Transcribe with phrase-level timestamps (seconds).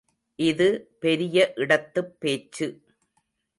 [0.39, 0.67] இது
[0.99, 2.67] பெரிய இடத்துப் பேச்சு.